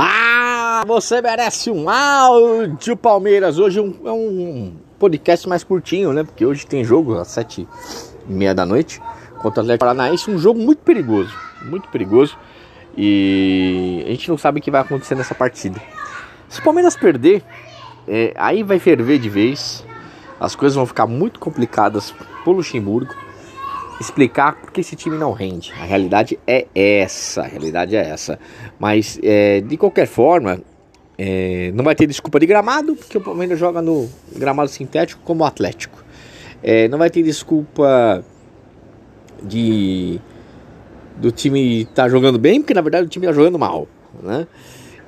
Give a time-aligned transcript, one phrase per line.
[0.00, 3.58] Ah, você merece um áudio, Palmeiras.
[3.58, 6.22] Hoje um, é um podcast mais curtinho, né?
[6.22, 7.66] Porque hoje tem jogo às sete
[8.28, 9.02] e meia da noite
[9.40, 10.30] contra o Atlético Paranaense.
[10.30, 12.38] Um jogo muito perigoso, muito perigoso.
[12.96, 15.82] E a gente não sabe o que vai acontecer nessa partida.
[16.48, 17.42] Se o Palmeiras perder,
[18.06, 19.84] é, aí vai ferver de vez.
[20.38, 23.16] As coisas vão ficar muito complicadas pro Luxemburgo
[24.00, 25.72] explicar porque esse time não rende.
[25.78, 28.38] A realidade é essa, a realidade é essa.
[28.78, 30.60] Mas é, de qualquer forma,
[31.16, 35.42] é, não vai ter desculpa de gramado, porque o Palmeiras joga no gramado sintético como
[35.42, 36.04] o Atlético.
[36.62, 38.24] É, não vai ter desculpa
[39.42, 40.20] de
[41.16, 43.88] do time estar tá jogando bem, porque na verdade o time está jogando mal,
[44.22, 44.46] né?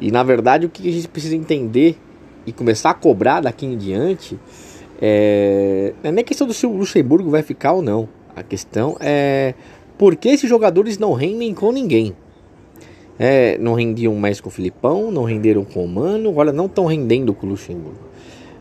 [0.00, 1.96] E na verdade o que a gente precisa entender
[2.44, 4.38] e começar a cobrar daqui em diante
[5.00, 8.08] é, não é nem questão do se o Luxemburgo vai ficar ou não.
[8.34, 9.54] A questão é
[9.98, 12.14] por que esses jogadores não rendem com ninguém.
[13.18, 16.86] É, não rendiam mais com o Filipão, não renderam com o Mano, agora não estão
[16.86, 18.09] rendendo com o Luxemburgo.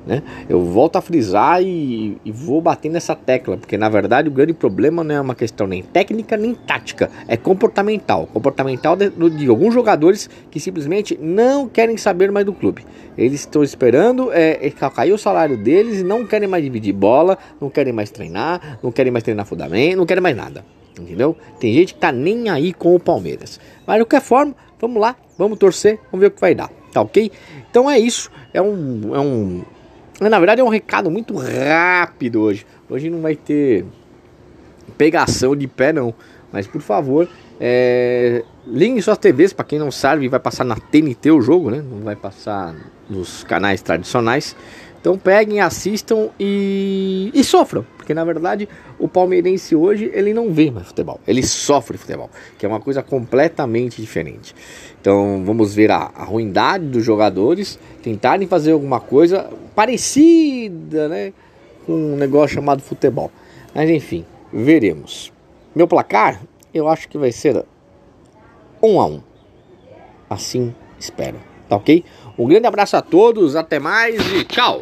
[0.05, 0.23] Né?
[0.47, 4.53] Eu volto a frisar e, e, vou bater nessa tecla, porque na verdade o grande
[4.53, 8.25] problema não é uma questão nem técnica nem tática, é comportamental.
[8.27, 12.86] Comportamental de, de alguns jogadores que simplesmente não querem saber mais do clube.
[13.17, 17.38] Eles estão esperando é, é, cair o salário deles e não querem mais dividir bola,
[17.59, 20.64] não querem mais treinar, não querem mais treinar fundamento, não querem mais nada.
[20.97, 21.36] Entendeu?
[21.59, 23.59] Tem gente que tá nem aí com o Palmeiras.
[23.86, 26.70] Mas de qualquer forma, vamos lá, vamos torcer, vamos ver o que vai dar.
[26.92, 27.31] Tá ok?
[27.70, 28.31] Então é isso.
[28.53, 29.16] É um.
[29.16, 29.64] É um
[30.20, 32.66] na verdade é um recado muito rápido hoje.
[32.89, 33.86] Hoje não vai ter
[34.98, 36.14] pegação de pé não.
[36.52, 41.31] Mas por favor, é, ligue suas TVs, para quem não sabe, vai passar na TNT
[41.31, 41.84] o jogo, né?
[41.88, 42.76] Não vai passar
[43.09, 44.56] nos canais tradicionais.
[45.00, 48.67] Então peguem, assistam e, e sofram, porque na verdade
[48.98, 53.02] o palmeirense hoje ele não vê mais futebol, ele sofre futebol, que é uma coisa
[53.02, 54.54] completamente diferente.
[55.00, 59.50] Então vamos ver a, a ruindade dos jogadores tentarem fazer alguma coisa
[59.80, 61.32] parecida, né,
[61.86, 63.32] com um negócio chamado futebol.
[63.73, 65.32] Mas enfim, veremos.
[65.73, 66.42] Meu placar,
[66.73, 67.64] eu acho que vai ser
[68.84, 69.22] um a um.
[70.30, 71.38] Assim espero.
[71.70, 72.04] Tá ok?
[72.38, 74.82] Um grande abraço a todos, até mais e tchau!